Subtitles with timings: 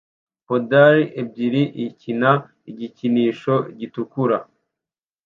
[0.45, 2.31] Poodles ebyiri ikina
[2.69, 4.37] igikinisho gitukura